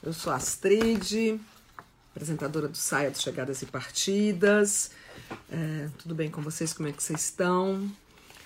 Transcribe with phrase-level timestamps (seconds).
[0.00, 1.40] Eu sou Astrid,
[2.14, 4.92] apresentadora do Saia de Chegadas e Partidas.
[5.50, 6.72] É, tudo bem com vocês?
[6.72, 7.90] Como é que vocês estão?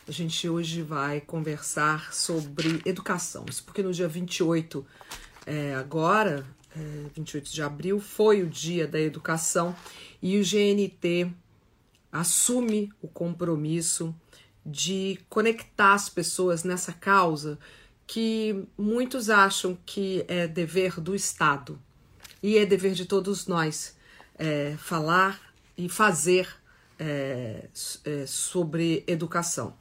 [0.09, 3.45] A gente hoje vai conversar sobre educação.
[3.47, 4.85] Isso porque no dia 28,
[5.45, 9.77] é, agora, é, 28 de abril, foi o dia da educação
[10.23, 11.31] e o GNT
[12.11, 14.15] assume o compromisso
[14.65, 17.59] de conectar as pessoas nessa causa
[18.07, 21.81] que muitos acham que é dever do Estado
[22.43, 23.97] e é dever de todos nós
[24.37, 25.41] é, falar
[25.77, 26.49] e fazer
[26.99, 27.69] é,
[28.05, 29.77] é, sobre educação.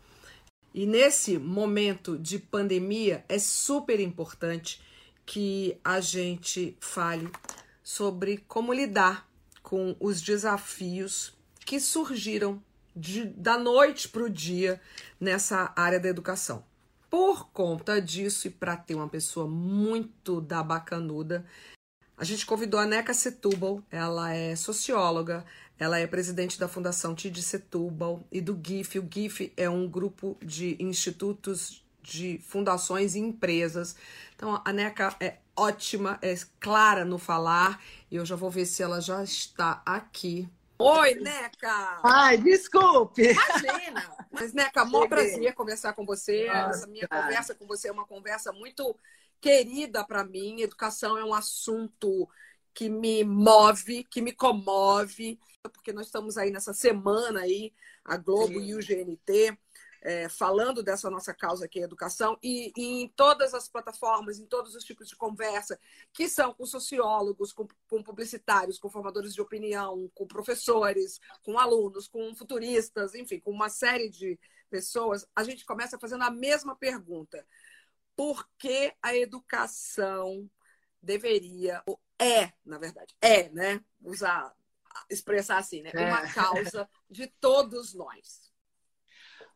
[0.73, 4.81] E nesse momento de pandemia é super importante
[5.25, 7.29] que a gente fale
[7.83, 9.29] sobre como lidar
[9.61, 11.33] com os desafios
[11.65, 12.61] que surgiram
[12.95, 14.81] de, da noite para o dia
[15.19, 16.63] nessa área da educação.
[17.11, 21.45] Por conta disso, e para ter uma pessoa muito da bacanuda,
[22.17, 25.43] a gente convidou a Neca Setúbal, ela é socióloga,
[25.77, 28.97] ela é presidente da Fundação Tid Setúbal e do GIF.
[28.97, 33.93] O GIF é um grupo de institutos de fundações e empresas.
[34.33, 38.81] Então, a Neca é ótima, é clara no falar, e eu já vou ver se
[38.81, 40.47] ela já está aqui
[40.83, 42.01] Oi, Neca!
[42.03, 43.21] Ai, desculpe!
[43.21, 44.15] Imagina!
[44.31, 46.47] Mas, Neca, maior prazer conversar com você.
[46.47, 47.23] Nossa, Essa minha cara.
[47.23, 48.97] conversa com você é uma conversa muito
[49.39, 50.61] querida para mim.
[50.61, 52.27] Educação é um assunto
[52.73, 57.71] que me move, que me comove, porque nós estamos aí nessa semana aí,
[58.03, 58.65] a Globo Sim.
[58.65, 59.57] e o GNT
[60.01, 64.45] é, falando dessa nossa causa aqui, a educação, e, e, em todas as plataformas, em
[64.45, 65.79] todos os tipos de conversa,
[66.11, 72.07] que são com sociólogos, com, com publicitários, com formadores de opinião, com professores, com alunos,
[72.07, 74.39] com futuristas, enfim, com uma série de
[74.69, 77.45] pessoas, a gente começa fazendo a mesma pergunta.
[78.15, 80.49] Por que a educação
[81.01, 83.83] deveria, ou é, na verdade, é, né?
[84.01, 84.53] Usar,
[85.09, 85.91] expressar assim, né?
[85.93, 86.33] Uma é.
[86.33, 88.50] causa de todos nós.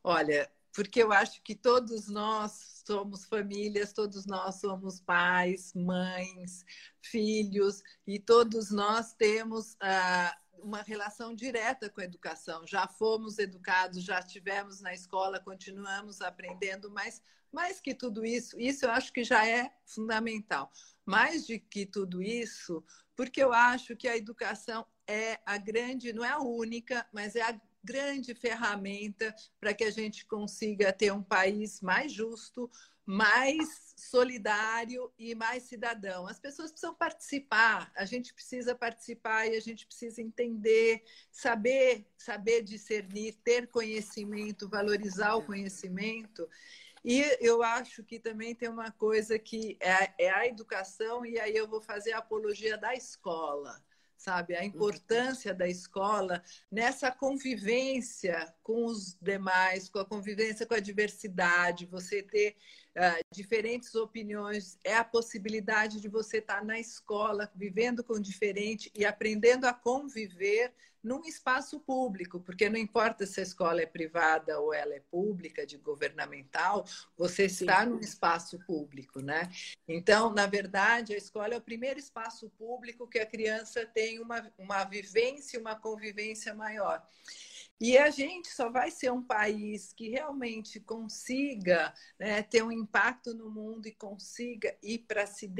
[0.07, 6.63] Olha, porque eu acho que todos nós somos famílias, todos nós somos pais, mães,
[7.01, 12.67] filhos, e todos nós temos ah, uma relação direta com a educação.
[12.67, 17.19] Já fomos educados, já estivemos na escola, continuamos aprendendo, mas
[17.51, 20.71] mais que tudo isso, isso eu acho que já é fundamental.
[21.03, 26.23] Mais de que tudo isso, porque eu acho que a educação é a grande, não
[26.23, 31.23] é a única, mas é a grande ferramenta para que a gente consiga ter um
[31.23, 32.69] país mais justo,
[33.05, 36.27] mais solidário e mais cidadão.
[36.27, 42.63] As pessoas precisam participar, a gente precisa participar e a gente precisa entender, saber, saber
[42.63, 46.49] discernir, ter conhecimento, valorizar o conhecimento.
[47.03, 51.55] E eu acho que também tem uma coisa que é, é a educação, e aí
[51.55, 53.79] eu vou fazer a apologia da escola
[54.25, 54.55] sabe?
[54.55, 56.41] A importância da escola
[56.71, 62.55] nessa convivência com os demais, com a convivência com a diversidade, você ter
[62.95, 69.05] uh, diferentes opiniões, é a possibilidade de você estar na escola, vivendo com diferente e
[69.05, 70.73] aprendendo a conviver
[71.05, 75.63] num espaço público, porque não importa se a escola é privada ou ela é pública,
[75.63, 76.83] de governamental,
[77.15, 77.91] você está Sim.
[77.91, 79.51] num espaço público, né?
[79.87, 84.51] Então, na verdade, a escola é o primeiro espaço público que a criança tem uma,
[84.57, 87.07] uma vivência, uma convivência maior.
[87.79, 93.33] E a gente só vai ser um país que realmente consiga né, ter um impacto
[93.33, 95.51] no mundo e consiga ir para si,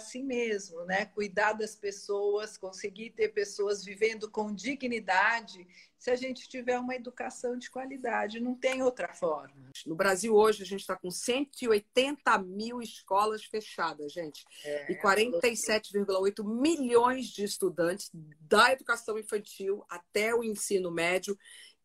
[0.00, 1.06] si mesmo, né?
[1.06, 5.64] cuidar das pessoas, conseguir ter pessoas vivendo com dignidade
[6.04, 8.38] se a gente tiver uma educação de qualidade.
[8.38, 9.70] Não tem outra forma.
[9.86, 14.44] No Brasil, hoje, a gente está com 180 mil escolas fechadas, gente.
[14.66, 21.38] É, e 47,8 milhões de estudantes da educação infantil até o ensino médio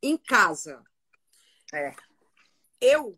[0.04, 0.83] em casa.
[1.74, 1.95] É.
[2.81, 3.18] Eu,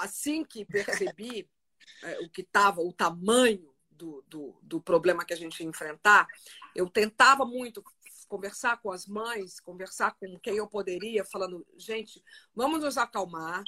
[0.00, 1.48] assim que percebi
[2.02, 6.26] é, o que estava, o tamanho do, do, do problema que a gente ia enfrentar,
[6.74, 7.80] eu tentava muito
[8.32, 12.24] conversar com as mães, conversar com quem eu poderia, falando, gente,
[12.54, 13.62] vamos nos acalmar,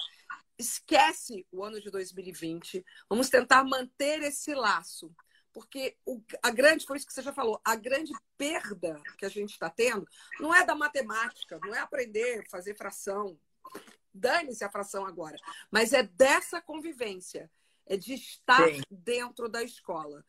[0.57, 5.13] esquece o ano de 2020, vamos tentar manter esse laço,
[5.53, 9.29] Porque o, a grande, foi isso que você já falou, a grande perda que a
[9.29, 10.03] gente está tendo
[10.39, 13.39] não é da matemática, não é aprender a fazer fração.
[14.11, 15.37] Dane-se a fração agora.
[15.69, 17.51] Mas é dessa convivência,
[17.85, 18.81] é de estar Sim.
[18.89, 20.25] dentro da escola.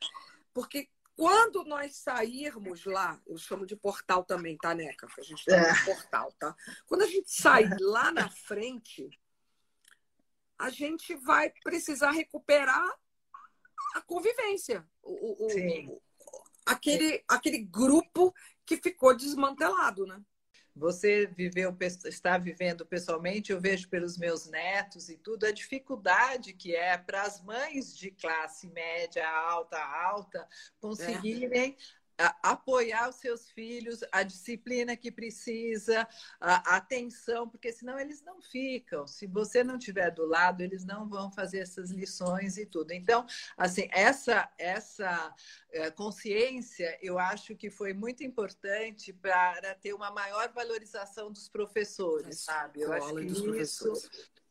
[0.53, 5.09] Porque quando nós sairmos lá, eu chamo de portal também, tá, Neca?
[5.19, 5.73] A gente tá é.
[5.73, 6.55] no portal, tá?
[6.87, 9.09] Quando a gente sair lá na frente,
[10.59, 12.87] a gente vai precisar recuperar
[13.95, 14.87] a convivência.
[15.03, 16.03] O, o,
[16.67, 18.35] aquele, aquele grupo
[18.67, 20.23] que ficou desmantelado, né?
[20.76, 21.75] Você viveu,
[22.05, 27.23] está vivendo pessoalmente, eu vejo pelos meus netos e tudo, a dificuldade que é para
[27.23, 30.46] as mães de classe média, alta, alta,
[30.78, 32.06] conseguirem é
[32.43, 36.09] apoiar os seus filhos, a disciplina que precisa,
[36.41, 39.07] a atenção, porque senão eles não ficam.
[39.07, 42.93] Se você não estiver do lado, eles não vão fazer essas lições e tudo.
[42.93, 43.27] Então,
[43.57, 45.35] assim, essa essa
[45.71, 52.41] é, consciência, eu acho que foi muito importante para ter uma maior valorização dos professores,
[52.41, 52.81] sabe?
[52.81, 53.93] Eu acho que isso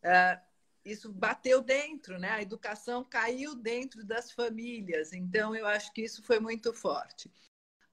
[0.03, 0.39] é,
[0.85, 2.29] isso bateu dentro, né?
[2.29, 5.13] A educação caiu dentro das famílias.
[5.13, 7.31] Então, eu acho que isso foi muito forte.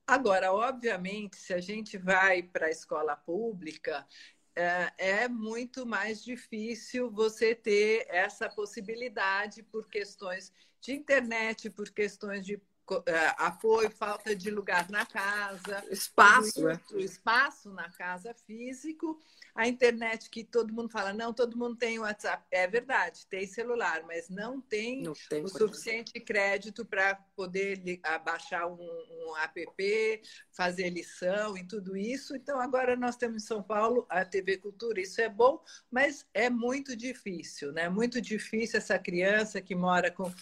[0.07, 4.07] Agora, obviamente, se a gente vai para a escola pública,
[4.55, 12.45] é, é muito mais difícil você ter essa possibilidade por questões de internet, por questões
[12.45, 12.61] de
[13.07, 16.81] é, apoio, falta de lugar na casa, espaço, né?
[16.97, 19.19] espaço na casa físico,
[19.55, 22.45] a internet que todo mundo fala, não, todo mundo tem WhatsApp.
[22.51, 27.83] É verdade, tem celular, mas não tem, não tem o suficiente crédito para poder
[28.25, 32.35] baixar um, um app, fazer lição e tudo isso.
[32.35, 36.49] Então, agora nós temos em São Paulo a TV Cultura, isso é bom, mas é
[36.49, 37.89] muito difícil, né?
[37.89, 40.33] Muito difícil essa criança que mora com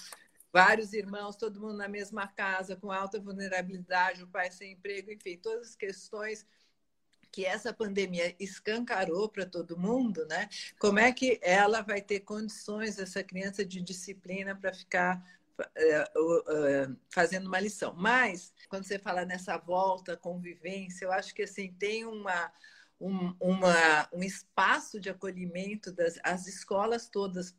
[0.52, 5.36] vários irmãos, todo mundo na mesma casa, com alta vulnerabilidade, o pai sem emprego, enfim,
[5.36, 6.46] todas as questões
[7.32, 10.48] que essa pandemia escancarou para todo mundo, né?
[10.78, 15.24] Como é que ela vai ter condições, essa criança, de disciplina para ficar
[15.58, 17.94] uh, uh, fazendo uma lição?
[17.96, 22.52] Mas, quando você fala nessa volta, convivência, eu acho que assim tem uma.
[23.02, 27.56] Um, uma, um espaço de acolhimento das as escolas todas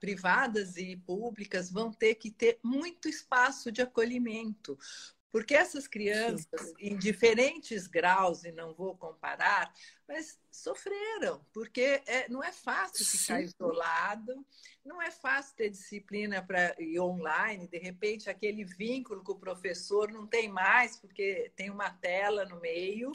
[0.00, 4.78] privadas e públicas vão ter que ter muito espaço de acolhimento,
[5.34, 9.74] porque essas crianças, em diferentes graus, e não vou comparar,
[10.06, 13.46] mas sofreram, porque é, não é fácil ficar Sim.
[13.46, 14.46] isolado,
[14.84, 20.08] não é fácil ter disciplina para ir online, de repente aquele vínculo com o professor
[20.12, 23.10] não tem mais, porque tem uma tela no meio.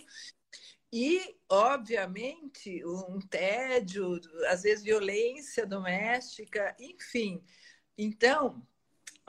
[0.91, 4.19] E, obviamente, um tédio,
[4.49, 7.41] às vezes violência doméstica, enfim.
[7.97, 8.61] Então,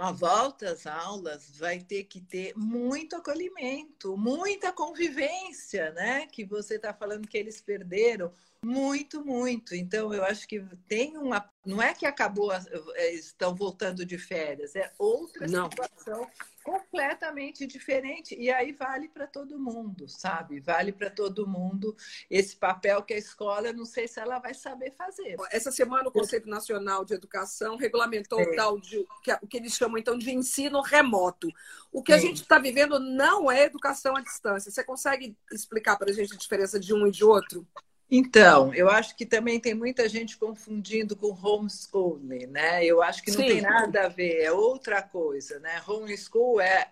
[0.01, 6.27] a volta às aulas vai ter que ter muito acolhimento, muita convivência, né?
[6.27, 8.33] Que você está falando que eles perderam
[8.65, 9.75] muito, muito.
[9.75, 11.50] Então, eu acho que tem uma.
[11.65, 15.71] Não é que acabou, é, estão voltando de férias, é outra Não.
[15.71, 16.27] situação
[16.65, 18.35] completamente diferente.
[18.39, 20.61] E aí vale para todo mundo, sabe?
[20.61, 21.95] Vale para todo mundo
[22.31, 25.37] esse papel que a escola, não sei se ela vai saber fazer.
[25.51, 29.75] Essa semana o Conselho Nacional de Educação regulamentou o tal de é, o que eles
[29.75, 31.49] chamam então de ensino remoto.
[31.93, 34.71] O que a gente está vivendo não é educação à distância.
[34.71, 37.67] Você consegue explicar para a gente a diferença de um e de outro?
[38.11, 42.85] Então, eu acho que também tem muita gente confundindo com homeschooling, né?
[42.85, 43.47] Eu acho que não Sim.
[43.47, 45.81] tem nada a ver, é outra coisa, né?
[45.87, 46.91] Homeschool é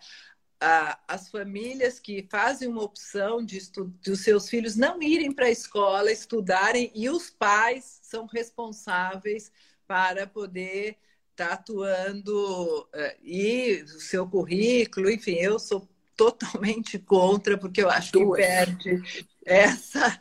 [0.60, 3.58] ah, as famílias que fazem uma opção de,
[4.00, 9.50] de os seus filhos não irem para a escola, estudarem, e os pais são responsáveis
[9.86, 10.96] para poder
[11.30, 17.88] estar tá atuando uh, e o seu currículo, enfim, eu sou totalmente contra, porque eu
[17.88, 19.00] acho que perde
[19.46, 20.20] essa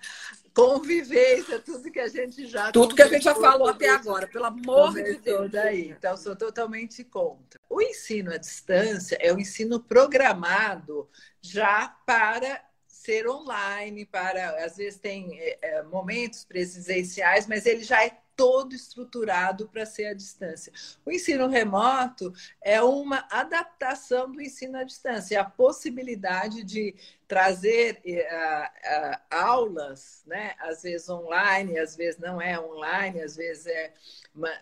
[0.58, 4.46] convivência, tudo que a gente já tudo que a gente já falou até agora, pelo
[4.46, 5.52] amor de Deus.
[5.52, 5.90] Daí.
[5.92, 7.60] Então, sou totalmente contra.
[7.70, 11.08] O ensino à distância é o ensino programado
[11.40, 18.18] já para ser online, para às vezes tem é, momentos presenciais, mas ele já é
[18.38, 20.72] todo estruturado para ser à distância.
[21.04, 26.96] O ensino remoto é uma adaptação do ensino à distância, a possibilidade de
[27.28, 30.54] trazer uh, uh, aulas, né?
[30.60, 33.94] às vezes online, às vezes não é online, às vezes é,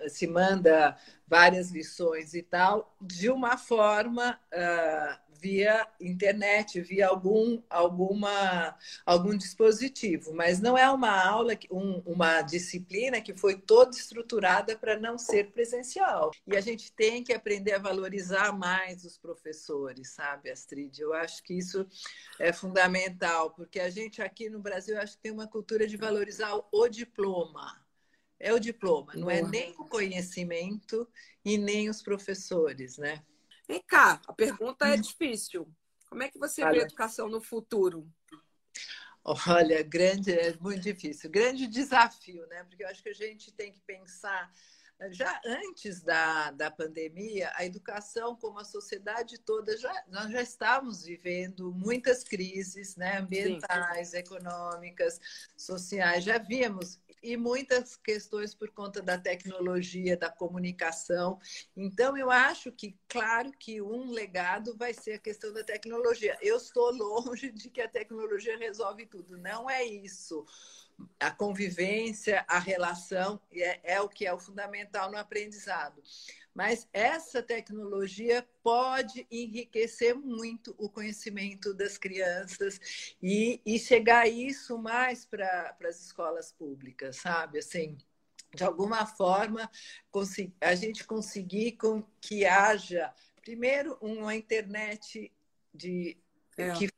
[0.07, 8.75] se manda várias lições e tal, de uma forma uh, via internet, via algum, alguma,
[9.05, 14.99] algum dispositivo, mas não é uma aula, um, uma disciplina que foi toda estruturada para
[14.99, 16.31] não ser presencial.
[16.47, 20.99] E a gente tem que aprender a valorizar mais os professores, sabe, Astrid?
[20.99, 21.87] Eu acho que isso
[22.39, 26.59] é fundamental, porque a gente aqui no Brasil acho que tem uma cultura de valorizar
[26.71, 27.79] o diploma.
[28.39, 31.07] É o diploma, não é nem o conhecimento
[31.43, 33.23] e nem os professores, né?
[33.67, 35.67] Vem cá, a pergunta é difícil.
[36.07, 36.71] Como é que você Olha.
[36.71, 38.07] vê a educação no futuro?
[39.23, 41.31] Olha, grande, é muito difícil.
[41.31, 42.63] Grande desafio, né?
[42.63, 44.51] Porque eu acho que a gente tem que pensar
[45.11, 51.03] já antes da, da pandemia, a educação, como a sociedade toda, já, nós já estávamos
[51.03, 54.17] vivendo muitas crises né, ambientais, Sim.
[54.17, 55.19] econômicas,
[55.55, 61.39] sociais, já víamos e muitas questões por conta da tecnologia, da comunicação.
[61.75, 66.37] Então, eu acho que, claro, que um legado vai ser a questão da tecnologia.
[66.39, 69.37] Eu estou longe de que a tecnologia resolve tudo.
[69.39, 70.45] Não é isso.
[71.19, 76.01] A convivência, a relação é, é o que é o fundamental no aprendizado.
[76.53, 82.79] Mas essa tecnologia pode enriquecer muito o conhecimento das crianças
[83.21, 87.59] e, e chegar isso mais para as escolas públicas, sabe?
[87.59, 87.97] Assim,
[88.55, 89.69] de alguma forma,
[90.61, 95.29] a gente conseguir com que haja, primeiro, uma internet
[95.73, 96.17] de,
[96.57, 96.71] é.
[96.71, 96.89] que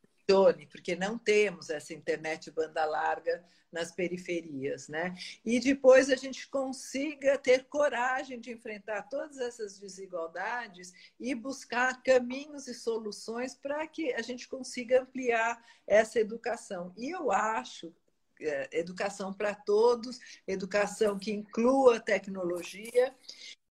[0.69, 3.41] porque não temos essa internet banda larga
[3.72, 5.15] nas periferias, né?
[5.46, 12.67] E depois a gente consiga ter coragem de enfrentar todas essas desigualdades e buscar caminhos
[12.67, 16.93] e soluções para que a gente consiga ampliar essa educação.
[16.98, 17.93] E eu acho
[18.41, 23.15] é, educação para todos, educação que inclua tecnologia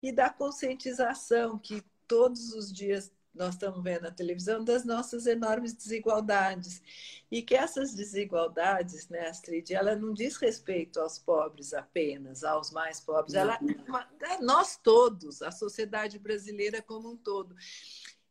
[0.01, 5.73] e da conscientização que todos os dias nós estamos vendo na televisão das nossas enormes
[5.73, 6.81] desigualdades
[7.31, 13.01] e que essas desigualdades, né, Astrid, ela não diz respeito aos pobres apenas, aos mais
[13.01, 13.59] pobres, ela
[14.23, 17.57] é nós todos, a sociedade brasileira como um todo.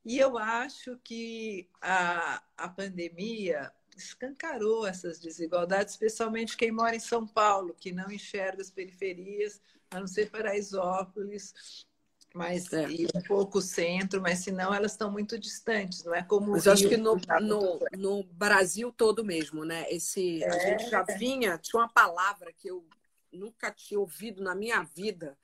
[0.06, 7.28] E eu acho que a, a pandemia escancarou essas desigualdades, especialmente quem mora em São
[7.28, 11.86] Paulo, que não enxerga as periferias, a não ser Paraisópolis,
[12.34, 12.90] mas é.
[12.90, 16.52] e um pouco centro, mas senão elas estão muito distantes, não é como.
[16.52, 19.86] Mas eu acho que no, no, no, Brasil todo mesmo, né?
[19.90, 20.50] Esse, é.
[20.50, 22.84] A gente já vinha, tinha uma palavra que eu
[23.32, 25.38] nunca tinha ouvido na minha vida,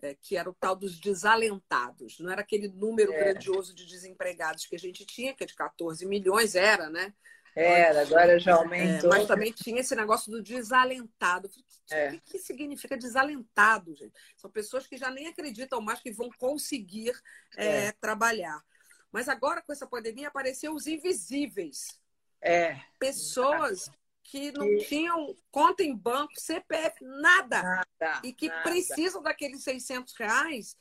[0.00, 2.18] é, que era o tal dos desalentados.
[2.18, 3.18] Não era aquele número é.
[3.18, 7.12] grandioso de desempregados que a gente tinha, que é de 14 milhões, era, né?
[7.54, 9.12] Era, agora já aumentou.
[9.12, 11.48] É, mas também tinha esse negócio do desalentado.
[11.48, 12.20] O que, é.
[12.24, 14.14] que, significa desalentado, gente?
[14.36, 17.12] São pessoas que já nem acreditam mais que vão conseguir
[17.56, 17.92] é, é.
[17.92, 18.62] trabalhar.
[19.10, 21.98] Mas agora, com essa pandemia, apareceram os invisíveis.
[22.40, 22.80] É.
[22.98, 23.90] Pessoas
[24.22, 27.62] que não tinham conta em banco, CPF, nada.
[27.62, 28.62] nada e que nada.
[28.62, 30.76] precisam daqueles 600 reais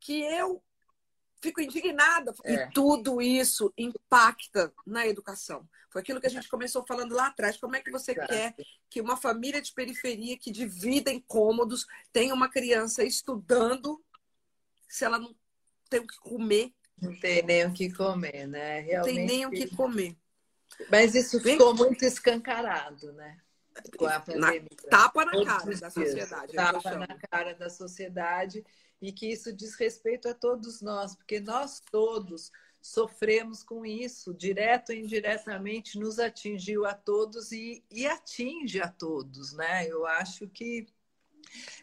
[0.00, 0.62] que eu
[1.40, 2.34] fico indignada.
[2.44, 2.54] É.
[2.54, 5.68] E tudo isso impacta na educação.
[5.90, 7.56] Foi aquilo que a gente começou falando lá atrás.
[7.56, 8.54] Como é que você quer
[8.90, 14.02] que uma família de periferia que divida em cômodos tenha uma criança estudando
[14.88, 15.34] se ela não
[15.88, 16.72] tem o que comer?
[17.00, 18.80] Não tem nem o que comer, né?
[18.80, 18.96] Realmente...
[18.96, 20.16] Não tem nem o que comer.
[20.90, 23.38] Mas isso ficou muito escancarado, né?
[23.96, 24.68] Com a pandemia.
[24.84, 26.52] Na, tapa na cara da sociedade.
[26.52, 28.64] Tapa na cara da sociedade
[29.00, 32.50] e que isso diz respeito a todos nós, porque nós todos
[32.80, 39.52] sofremos com isso, direto ou indiretamente, nos atingiu a todos e, e atinge a todos,
[39.52, 39.86] né?
[39.86, 40.86] Eu acho que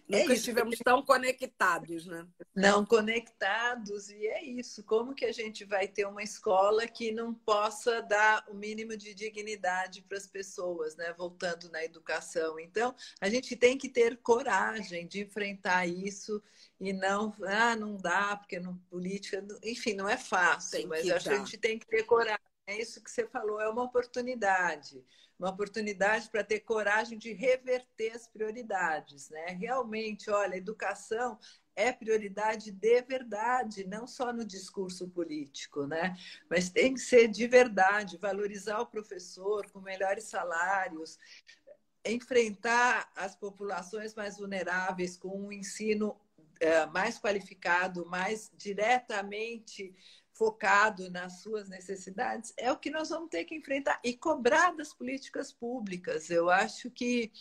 [0.08, 2.28] Nunca é estivemos tão conectados, né?
[2.56, 4.84] Não conectados, e é isso.
[4.84, 9.14] Como que a gente vai ter uma escola que não possa dar o mínimo de
[9.16, 11.14] dignidade para as pessoas, né?
[11.18, 12.60] Voltando na educação.
[12.60, 16.42] Então, a gente tem que ter coragem de enfrentar isso
[16.80, 21.34] e não, ah, não dá, porque não, política, enfim, não é fácil, mas acho que
[21.34, 22.40] a gente tem que ter coragem.
[22.68, 25.04] É isso que você falou, é uma oportunidade
[25.38, 29.48] uma oportunidade para ter coragem de reverter as prioridades, né?
[29.48, 31.38] Realmente, olha, educação
[31.76, 36.16] é prioridade de verdade, não só no discurso político, né?
[36.50, 41.20] Mas tem que ser de verdade, valorizar o professor com melhores salários,
[42.06, 46.18] enfrentar as populações mais vulneráveis com um ensino
[46.60, 49.94] é, mais qualificado, mais diretamente
[50.36, 54.94] focado nas suas necessidades, é o que nós vamos ter que enfrentar e cobrar das
[54.94, 56.30] políticas públicas.
[56.30, 57.32] Eu acho que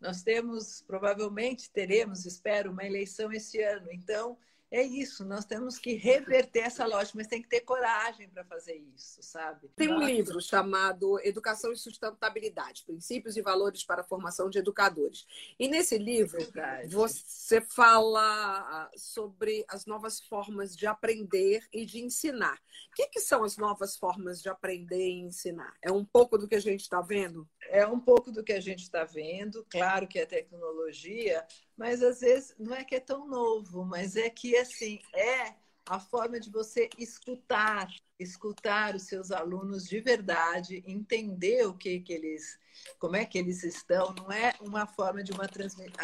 [0.00, 3.88] nós temos, provavelmente teremos, espero, uma eleição esse ano.
[3.92, 4.38] Então,
[4.70, 8.74] é isso, nós temos que reverter essa lógica, mas tem que ter coragem para fazer
[8.94, 9.68] isso, sabe?
[9.74, 15.26] Tem um livro chamado Educação e Sustentabilidade: Princípios e Valores para a Formação de Educadores.
[15.58, 16.94] E nesse livro, Verdade.
[16.94, 22.58] você fala ah, sobre as novas formas de aprender e de ensinar.
[22.92, 25.74] O que, que são as novas formas de aprender e ensinar?
[25.80, 27.48] É um pouco do que a gente está vendo?
[27.70, 29.64] É um pouco do que a gente está vendo.
[29.70, 31.46] Claro que a tecnologia
[31.78, 35.54] mas às vezes não é que é tão novo, mas é que assim é
[35.88, 42.12] a forma de você escutar, escutar os seus alunos de verdade, entender o que, que
[42.12, 42.58] eles,
[42.98, 45.94] como é que eles estão, não é uma forma de uma transmissão.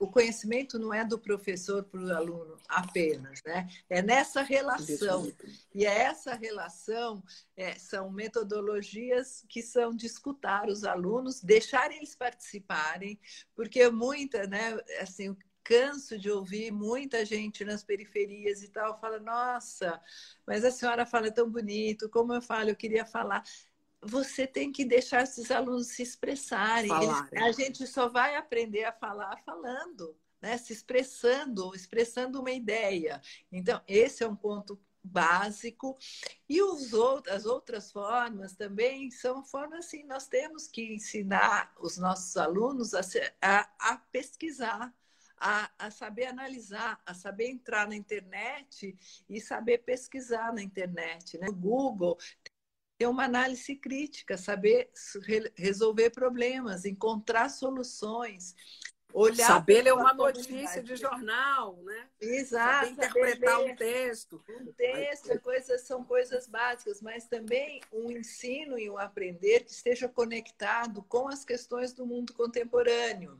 [0.00, 3.68] O conhecimento não é do professor para o aluno apenas, né?
[3.90, 5.30] É nessa relação.
[5.74, 7.22] E é essa relação
[7.56, 13.20] é, são metodologias que são de escutar os alunos, deixar eles participarem,
[13.54, 20.00] porque muita, né, assim, canso de ouvir muita gente nas periferias e tal, fala, nossa,
[20.46, 23.42] mas a senhora fala tão bonito, como eu falo, eu queria falar.
[24.02, 26.90] Você tem que deixar esses alunos se expressarem.
[26.92, 30.58] Eles, a gente só vai aprender a falar falando, né?
[30.58, 33.22] se expressando, expressando uma ideia.
[33.50, 35.96] Então, esse é um ponto básico.
[36.46, 41.96] E os outros, as outras formas também são formas assim, nós temos que ensinar os
[41.96, 43.00] nossos alunos a,
[43.40, 44.94] a, a pesquisar
[45.46, 48.96] a, a saber analisar, a saber entrar na internet
[49.28, 51.36] e saber pesquisar na internet.
[51.36, 51.46] Né?
[51.50, 52.16] O Google
[52.96, 54.90] ter uma análise crítica, saber
[55.54, 58.54] resolver problemas, encontrar soluções.
[59.12, 62.08] Olhar saber ler uma notícia de jornal, né?
[62.20, 62.86] Exato.
[62.86, 64.44] Saber interpretar saber um texto.
[64.48, 70.08] Um texto, coisas, são coisas básicas, mas também um ensino e um aprender que esteja
[70.08, 73.38] conectado com as questões do mundo contemporâneo.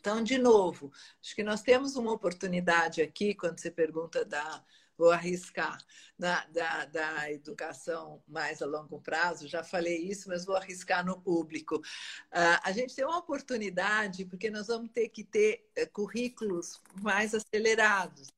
[0.00, 4.62] Então, de novo, acho que nós temos uma oportunidade aqui, quando você pergunta da,
[4.96, 5.78] vou arriscar,
[6.18, 11.20] da, da, da, educação mais a longo prazo, já falei isso, mas vou arriscar no
[11.20, 11.76] público.
[11.76, 17.34] Uh, a gente tem uma oportunidade, porque nós vamos ter que ter uh, currículos mais
[17.34, 18.28] acelerados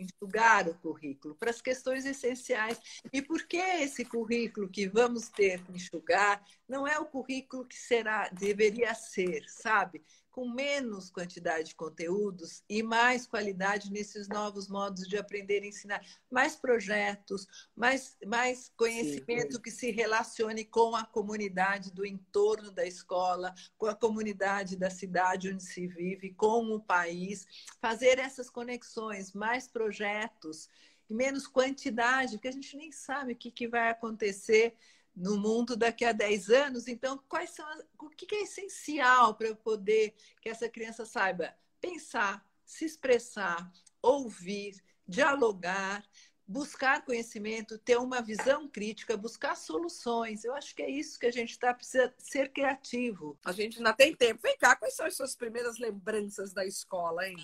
[0.00, 2.80] enxugar o currículo para as questões essenciais.
[3.12, 7.76] E por que esse currículo que vamos ter que enxugar não é o currículo que
[7.76, 10.02] será deveria ser, sabe?
[10.40, 16.02] Com menos quantidade de conteúdos e mais qualidade nesses novos modos de aprender e ensinar.
[16.30, 22.86] Mais projetos, mais, mais conhecimento Sim, que se relacione com a comunidade do entorno da
[22.86, 27.46] escola, com a comunidade da cidade onde se vive, com o país.
[27.78, 30.70] Fazer essas conexões, mais projetos
[31.10, 34.74] e menos quantidade, porque a gente nem sabe o que, que vai acontecer
[35.14, 36.88] no mundo daqui a 10 anos.
[36.88, 41.54] Então, quais são as, o que é essencial para eu poder que essa criança saiba
[41.80, 43.70] pensar, se expressar,
[44.02, 46.04] ouvir, dialogar,
[46.46, 50.44] buscar conhecimento, ter uma visão crítica, buscar soluções.
[50.44, 53.38] Eu acho que é isso que a gente está precisando ser criativo.
[53.44, 54.40] A gente ainda tem tempo.
[54.42, 57.36] Vem cá, quais são as suas primeiras lembranças da escola, hein?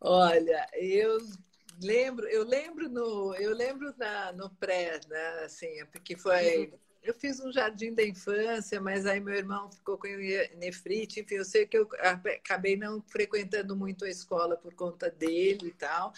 [0.00, 1.18] Olha, eu
[1.80, 5.44] lembro, eu lembro no, eu lembro na, no pré, né?
[5.44, 6.72] Assim, porque foi.
[7.06, 10.08] Eu fiz um jardim da infância, mas aí meu irmão ficou com
[10.56, 15.68] nefrite, enfim, eu sei que eu acabei não frequentando muito a escola por conta dele
[15.68, 16.12] e tal.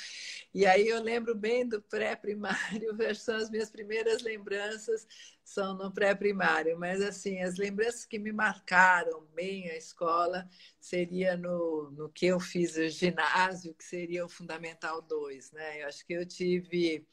[0.54, 5.06] E aí eu lembro bem do pré-primário, são as minhas primeiras lembranças
[5.44, 10.48] são no pré-primário, mas assim, as lembranças que me marcaram bem a escola
[10.80, 15.82] seria no, no que eu fiz o ginásio, que seria o Fundamental 2, né?
[15.82, 17.06] Eu acho que eu tive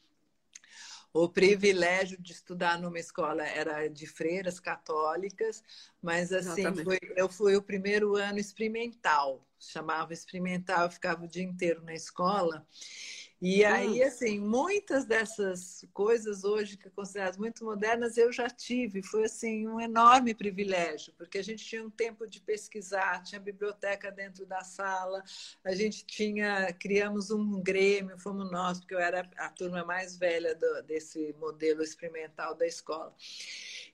[1.24, 5.62] o privilégio de estudar numa escola era de freiras católicas,
[6.02, 11.42] mas assim, foi, eu fui o primeiro ano experimental, chamava experimental, eu ficava o dia
[11.42, 12.66] inteiro na escola.
[13.40, 19.02] E aí, assim, muitas dessas coisas hoje que consideradas muito modernas eu já tive.
[19.02, 24.10] Foi, assim, um enorme privilégio, porque a gente tinha um tempo de pesquisar, tinha biblioteca
[24.10, 25.22] dentro da sala,
[25.62, 30.54] a gente tinha, criamos um grêmio, fomos nós, porque eu era a turma mais velha
[30.54, 33.14] do, desse modelo experimental da escola.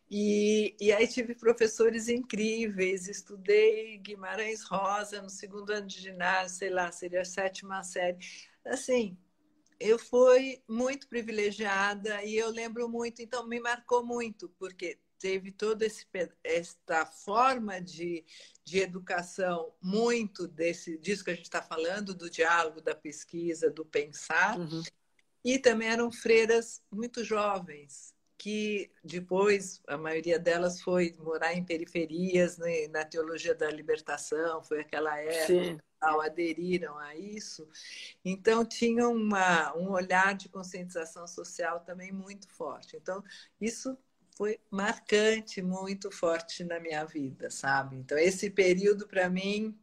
[0.09, 6.71] E, e aí tive professores incríveis, estudei Guimarães Rosa no segundo ano de ginásio, sei
[6.71, 8.19] lá, seria a sétima série.
[8.65, 9.17] Assim,
[9.83, 15.87] eu fui muito privilegiada e eu lembro muito, então me marcou muito, porque teve toda
[16.43, 18.25] esta forma de,
[18.65, 23.85] de educação, muito desse, disso que a gente está falando, do diálogo, da pesquisa, do
[23.85, 24.59] pensar.
[24.59, 24.83] Uhum.
[25.45, 32.59] E também eram freiras muito jovens, que depois a maioria delas foi morar em periferias,
[32.59, 35.47] né, na teologia da libertação, foi aquela época.
[35.47, 35.79] Sim.
[36.01, 37.69] aderiram a isso,
[38.25, 42.97] então tinham uma, um olhar de conscientização social também muito forte.
[42.97, 43.23] Então,
[43.61, 43.97] isso
[44.37, 47.95] foi marcante, muito forte na minha vida, sabe?
[47.95, 49.79] Então, esse período, para mim,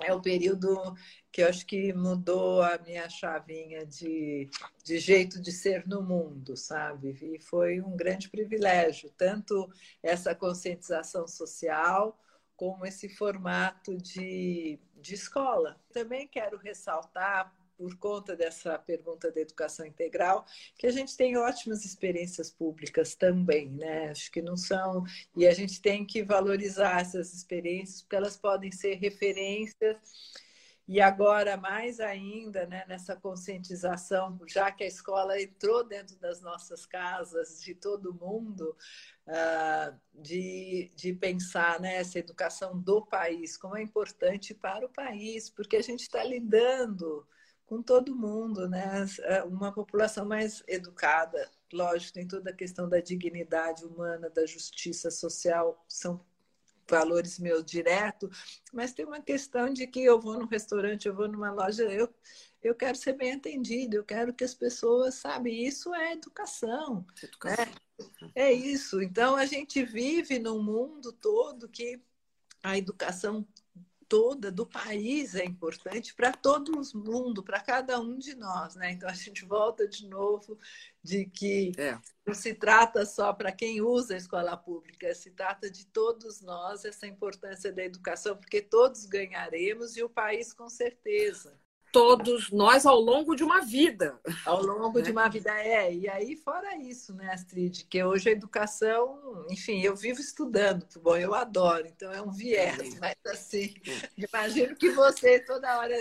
[0.00, 0.94] é o período
[1.30, 4.50] que eu acho que mudou a minha chavinha de,
[4.84, 7.16] de jeito de ser no mundo, sabe?
[7.20, 9.70] E foi um grande privilégio, tanto
[10.02, 12.18] essa conscientização social,
[12.54, 15.80] como esse formato de, de escola.
[15.92, 20.46] Também quero ressaltar, por conta dessa pergunta da educação integral,
[20.78, 24.10] que a gente tem ótimas experiências públicas também, né?
[24.10, 25.02] Acho que não são.
[25.36, 29.96] E a gente tem que valorizar essas experiências, porque elas podem ser referências.
[30.86, 36.86] E agora, mais ainda, né, nessa conscientização, já que a escola entrou dentro das nossas
[36.86, 38.76] casas, de todo mundo,
[39.26, 45.50] uh, de, de pensar nessa né, educação do país, como é importante para o país,
[45.50, 47.26] porque a gente está lidando
[47.72, 49.06] com todo mundo, né?
[49.22, 55.10] É uma população mais educada, lógico, tem toda a questão da dignidade humana, da justiça
[55.10, 56.22] social, são
[56.86, 58.28] valores meus direto,
[58.74, 62.12] mas tem uma questão de que eu vou num restaurante, eu vou numa loja, eu,
[62.62, 67.06] eu quero ser bem atendido, eu quero que as pessoas, sabe, isso é educação.
[67.22, 67.64] educação.
[67.64, 68.30] Né?
[68.34, 69.00] É isso.
[69.00, 72.02] Então a gente vive num mundo todo que
[72.62, 73.46] a educação
[74.12, 78.92] toda do país é importante para todo mundo, para cada um de nós, né?
[78.92, 80.58] Então a gente volta de novo
[81.02, 81.98] de que é.
[82.26, 86.84] não se trata só para quem usa a escola pública, se trata de todos nós
[86.84, 91.58] essa importância da educação, porque todos ganharemos e o país com certeza
[91.92, 94.18] todos nós ao longo de uma vida.
[94.46, 95.04] Ao longo né?
[95.04, 95.94] de uma vida, é.
[95.94, 101.16] E aí, fora isso, né, Astrid, que hoje a educação, enfim, eu vivo estudando, bom,
[101.16, 103.74] eu adoro, então é um viés, mas assim,
[104.16, 105.92] imagino que você toda hora.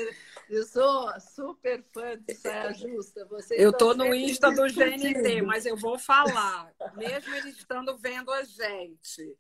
[0.50, 3.26] Eu sou super fã de saia justa.
[3.26, 8.32] Você eu tô no Insta do GNT, mas eu vou falar, mesmo eles estando vendo
[8.32, 9.38] a gente,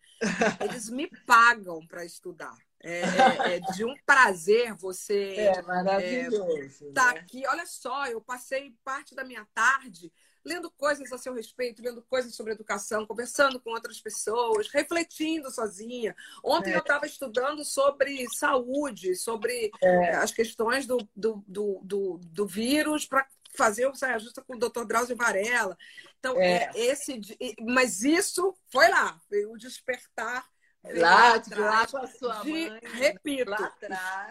[0.59, 2.57] eles me pagam para estudar.
[2.83, 7.19] É, é, é, de um prazer você é maravilhoso é, tá né?
[7.19, 7.45] aqui.
[7.47, 10.11] Olha só, eu passei parte da minha tarde
[10.43, 16.15] lendo coisas a seu respeito, lendo coisas sobre educação, conversando com outras pessoas, refletindo sozinha.
[16.43, 16.75] Ontem é.
[16.75, 20.15] eu estava estudando sobre saúde, sobre é.
[20.15, 24.59] as questões do, do, do, do, do vírus para fazer o saia justa com o
[24.59, 24.85] Dr.
[24.85, 25.77] Drauzio Varela.
[26.19, 26.71] Então, é.
[26.73, 27.21] esse,
[27.61, 30.45] mas isso foi lá, o despertar
[30.83, 32.79] Lá, de lá com a sua de, mãe.
[32.93, 33.51] Repito,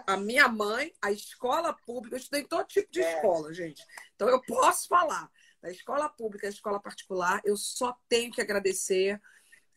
[0.07, 3.17] a minha mãe, a escola pública, eu estudei todo tipo de é.
[3.17, 3.85] escola, gente.
[4.15, 5.31] Então eu posso falar.
[5.63, 9.21] Da escola pública, a escola particular, eu só tenho que agradecer.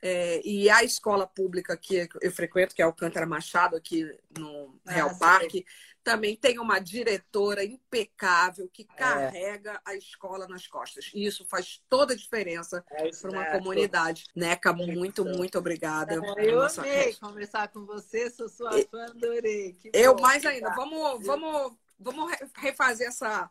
[0.01, 4.05] É, e a escola pública que eu frequento, que é o Alcântara Machado, aqui
[4.37, 5.65] no Real ah, Parque,
[6.03, 8.95] também tem uma diretora impecável que é.
[8.95, 9.79] carrega é.
[9.85, 11.09] a escola nas costas.
[11.13, 14.25] E isso faz toda a diferença é para uma comunidade.
[14.35, 16.15] Neca, muito, muito obrigada.
[16.15, 19.73] É, eu amei conversar com você, sou sua fã, adorei.
[19.73, 20.69] Que eu bom, mais ainda.
[20.75, 23.49] Vamos, vamos, vamos refazer essa.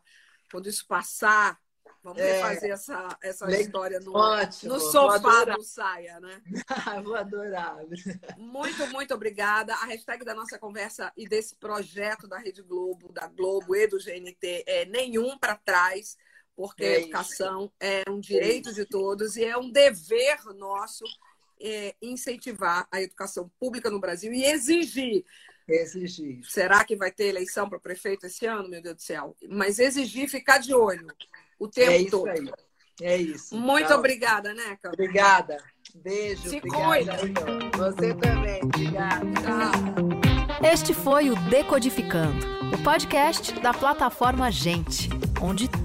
[0.51, 1.59] Quando isso passar,
[2.03, 6.41] Vamos é, fazer essa, essa história no, ótimo, no sofá do Saia, né?
[7.01, 7.77] vou adorar.
[8.37, 9.73] Muito, muito obrigada.
[9.75, 13.97] A hashtag da nossa conversa e desse projeto da Rede Globo, da Globo e do
[13.97, 16.17] GNT é nenhum para trás,
[16.57, 21.05] porque é a educação é um direito é de todos e é um dever nosso
[21.61, 25.23] é, incentivar a educação pública no Brasil e exigir
[25.65, 26.41] Exigir.
[26.43, 29.33] Será que vai ter eleição para prefeito esse ano, meu Deus do céu?
[29.47, 31.07] Mas exigir ficar de olho
[31.63, 32.29] o tempo é todo.
[32.29, 32.51] Aí.
[33.01, 33.55] É isso.
[33.55, 33.97] Muito Tchau.
[33.99, 34.89] obrigada, Neca.
[34.89, 35.57] Obrigada.
[35.95, 36.49] Beijo.
[36.49, 37.17] Se obrigada.
[37.17, 37.77] cuida.
[37.77, 38.61] Você também.
[38.63, 39.25] Obrigada.
[39.41, 40.71] Tchau.
[40.71, 45.09] Este foi o Decodificando, o podcast da plataforma Gente
[45.43, 45.67] onde